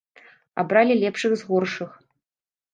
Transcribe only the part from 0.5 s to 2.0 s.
Абралі лепшых з горшых.